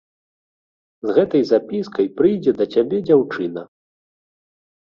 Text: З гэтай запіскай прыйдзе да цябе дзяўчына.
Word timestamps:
З 1.07 1.17
гэтай 1.17 1.43
запіскай 1.51 2.09
прыйдзе 2.21 2.51
да 2.63 2.67
цябе 2.77 2.97
дзяўчына. 3.11 3.61